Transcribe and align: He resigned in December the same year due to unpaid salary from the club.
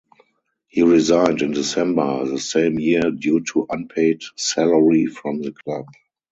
He 0.67 0.81
resigned 0.81 1.43
in 1.43 1.51
December 1.51 2.25
the 2.25 2.39
same 2.39 2.79
year 2.79 3.11
due 3.11 3.41
to 3.53 3.67
unpaid 3.69 4.23
salary 4.35 5.05
from 5.05 5.43
the 5.43 5.51
club. 5.51 5.85